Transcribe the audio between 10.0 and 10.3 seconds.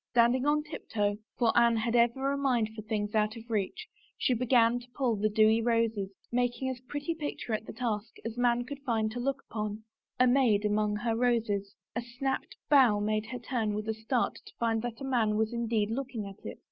a